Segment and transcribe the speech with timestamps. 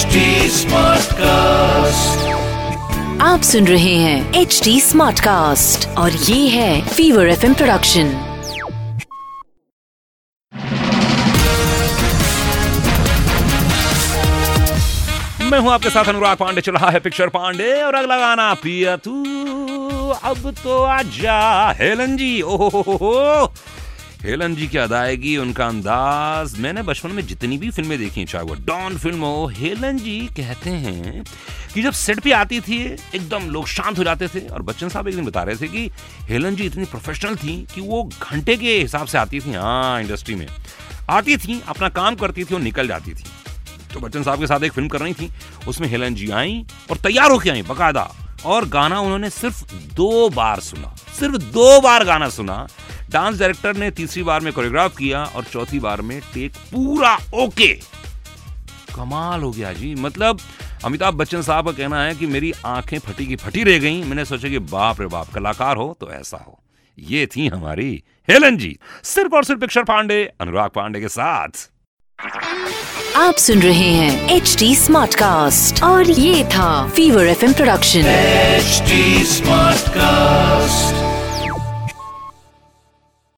[0.00, 0.20] HD
[0.50, 2.20] Smartcast.
[3.22, 8.12] आप सुन रहे हैं एच डी स्मार्ट कास्ट और ये है फीवर एफ़ प्रोडक्शन
[15.50, 18.96] मैं हूँ आपके साथ अनुराग पांडे चल रहा है पिक्चर पांडे और अगला गाना पिया
[19.06, 19.14] तू
[20.24, 21.40] अब तो आजा
[21.80, 23.46] हेलन जी ओहो
[24.20, 28.54] हेलन जी की अदायगी, उनका अंदाज। मैंने बचपन में जितनी भी फ़िल्में देखी, चाहे वो
[28.54, 31.22] डॉन फ़िल्म हो, हेलन जी कहते हैं
[31.74, 32.78] कि जब सेट पे आती थी,
[33.14, 35.90] एकदम लोग शांत हो जाते थे और बच्चन साहब एक दिन बता रहे थे कि
[36.28, 40.34] हेलन जी इतनी प्रोफेशनल थी कि वो घंटे के हिसाब से आती थी हाँ इंडस्ट्री
[40.34, 40.46] में।
[41.10, 43.24] आती थी, अपना काम करती थी और निकल जाती थी।
[43.94, 45.30] तो बच्चन साहब के साथ एक फ़िल्म कर रही थी,
[45.68, 48.10] उसमें हेलन जी आई और तैयार होके आई, बकायदा।
[48.46, 49.64] और गाना उन्होंने सिर्फ़
[49.94, 52.66] दो बार सुना, सिर्फ़ दो बार गाना सुना
[53.10, 57.72] डांस डायरेक्टर ने तीसरी बार में कोरियोग्राफ किया और चौथी बार में टेक पूरा ओके।
[58.94, 60.40] कमाल हो गया जी। मतलब
[60.84, 64.24] अमिताभ बच्चन साहब का कहना है कि मेरी आँखें फटी की फटी रह गई। मैंने
[64.24, 66.62] सोचा कि बाप रे बाप कलाकार हो तो ऐसा हो।
[66.98, 71.68] ये थी हमारी हेलन जी। सिर्फ़ और सिर्फ़ पिक्चर पांडे अनुराग पांडे के साथ।
[73.16, 78.82] आप सुन रहे हैं एच डी स्मार्ट कास्ट और ये था fever F production H
[79.26, 81.09] smart Smartcast.